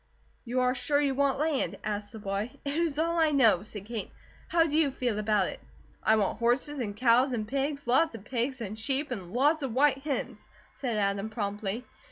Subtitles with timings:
[0.45, 2.49] "You are sure you want land?" asked the boy.
[2.65, 4.09] "It is all I know," said Kate.
[4.47, 5.59] "How do you feel about it?"
[6.01, 9.75] "I want horses, and cows, and pigs lots of pigs and sheep, and lots of
[9.75, 11.85] white hens," said Adam, promptly.